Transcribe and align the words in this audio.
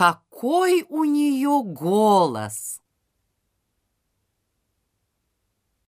какой 0.00 0.86
у 0.88 1.04
нее 1.04 1.62
голос! 1.62 2.80